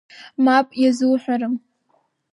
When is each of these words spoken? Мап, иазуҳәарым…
Мап, 0.43 0.67
иазуҳәарым… 0.81 1.55